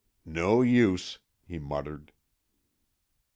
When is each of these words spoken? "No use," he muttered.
"No 0.25 0.63
use," 0.63 1.19
he 1.43 1.59
muttered. 1.59 2.11